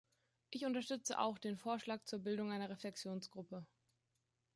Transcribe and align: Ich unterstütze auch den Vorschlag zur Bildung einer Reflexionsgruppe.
Ich 0.49 0.65
unterstütze 0.65 1.19
auch 1.19 1.37
den 1.37 1.57
Vorschlag 1.57 2.01
zur 2.05 2.23
Bildung 2.23 2.51
einer 2.51 2.71
Reflexionsgruppe. 2.71 3.67